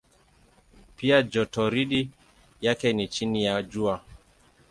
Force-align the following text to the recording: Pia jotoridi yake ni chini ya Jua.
Pia 0.97 1.21
jotoridi 1.23 2.09
yake 2.61 2.93
ni 2.93 3.07
chini 3.07 3.43
ya 3.45 3.63
Jua. 3.63 4.01